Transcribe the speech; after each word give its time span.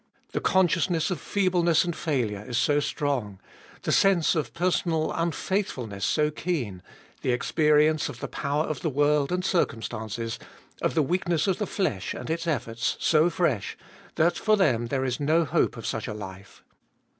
The 0.31 0.41
consciousness 0.41 1.11
of 1.11 1.21
feebleness 1.21 1.85
and 1.85 1.95
failure 1.95 2.43
is 2.49 2.57
so 2.57 2.79
strong, 2.79 3.39
the 3.83 3.91
sense 3.91 4.33
of 4.33 4.51
personal 4.51 5.11
unfaithfulness 5.11 6.03
so 6.05 6.31
keen, 6.31 6.81
the 7.21 7.31
experience 7.31 8.09
of 8.09 8.19
the 8.19 8.27
power 8.27 8.63
of 8.63 8.79
the 8.81 8.89
world 8.89 9.31
and 9.31 9.45
circumstances, 9.45 10.39
of 10.81 10.95
the 10.95 11.03
weakness 11.03 11.45
of 11.45 11.59
the 11.59 11.67
flesh 11.67 12.15
and 12.15 12.31
its 12.31 12.47
efforts, 12.47 12.97
so 12.99 13.29
fresh, 13.29 13.77
that 14.15 14.39
for 14.39 14.57
them 14.57 14.87
there 14.87 15.05
is 15.05 15.19
no 15.19 15.45
hope 15.45 15.77
of 15.77 15.85
such 15.85 16.07
a 16.07 16.15
life. 16.15 16.63